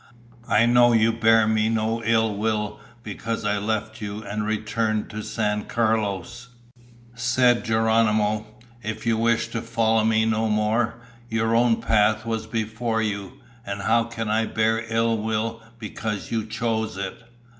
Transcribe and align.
I 0.47 0.65
know 0.65 0.93
you 0.93 1.11
bear 1.13 1.45
me 1.45 1.69
no 1.69 2.03
ill 2.03 2.35
will 2.35 2.79
because 3.03 3.45
I 3.45 3.59
left 3.59 4.01
you 4.01 4.23
and 4.23 4.47
returned 4.47 5.11
to 5.11 5.21
San 5.21 5.65
Carlos." 5.65 6.47
Said 7.13 7.63
Geronimo, 7.65 8.47
"If 8.81 9.05
you 9.05 9.15
wished 9.15 9.51
to 9.51 9.61
follow 9.61 10.03
me 10.03 10.25
no 10.25 10.47
more, 10.49 10.95
your 11.29 11.55
own 11.55 11.83
path 11.83 12.25
was 12.25 12.47
before 12.47 13.03
you, 13.03 13.33
and 13.63 13.81
how 13.83 14.05
can 14.05 14.27
I 14.27 14.47
bear 14.47 14.83
ill 14.91 15.19
will 15.19 15.61
because 15.77 16.31
you 16.31 16.47
chose 16.47 16.97
it? 16.97 17.21